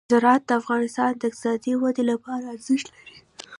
زراعت 0.11 0.43
د 0.47 0.51
افغانستان 0.61 1.09
د 1.15 1.21
اقتصادي 1.29 1.73
ودې 1.81 2.03
لپاره 2.11 2.45
ارزښت 2.55 2.87
لري. 2.95 3.17